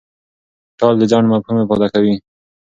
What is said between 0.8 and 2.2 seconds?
د ځنډ مفهوم افاده کوي.